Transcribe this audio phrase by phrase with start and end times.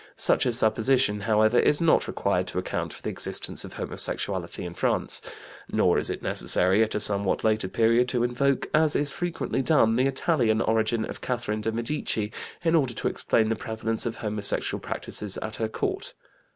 [0.17, 4.73] Such a supposition, however, is not required to account for the existence of homosexuality in
[4.73, 5.21] France.
[5.71, 9.97] Nor is it necessary, at a somewhat later period, to invoke, as is frequently done,
[9.97, 12.31] the Italian origin of Catherine de Medici,
[12.63, 16.15] in order to explain the prevalence of homosexual practices at her court.